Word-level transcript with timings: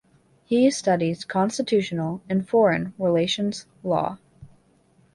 He 0.45 0.71
studies 0.71 1.23
constitutional 1.25 2.23
and 2.27 2.49
foreign 2.49 2.95
relations 2.97 3.67
law. 3.83 4.17